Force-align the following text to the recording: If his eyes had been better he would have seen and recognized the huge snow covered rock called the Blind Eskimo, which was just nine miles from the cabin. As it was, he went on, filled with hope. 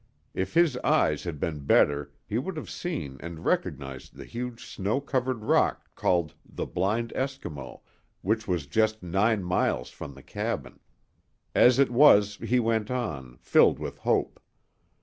If 0.33 0.55
his 0.55 0.77
eyes 0.77 1.25
had 1.25 1.39
been 1.39 1.59
better 1.67 2.11
he 2.25 2.39
would 2.39 2.57
have 2.57 2.71
seen 2.71 3.17
and 3.19 3.45
recognized 3.45 4.15
the 4.15 4.25
huge 4.25 4.65
snow 4.65 4.99
covered 4.99 5.43
rock 5.43 5.93
called 5.93 6.33
the 6.43 6.65
Blind 6.65 7.13
Eskimo, 7.15 7.81
which 8.23 8.47
was 8.47 8.65
just 8.65 9.03
nine 9.03 9.43
miles 9.43 9.91
from 9.91 10.15
the 10.15 10.23
cabin. 10.23 10.79
As 11.53 11.77
it 11.77 11.91
was, 11.91 12.37
he 12.37 12.59
went 12.59 12.89
on, 12.89 13.37
filled 13.43 13.77
with 13.77 13.99
hope. 13.99 14.39